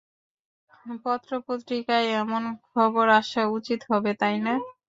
[1.03, 4.53] পত্র-পত্রিকায় এমন খবর আসা উচিত হবে, তাই না?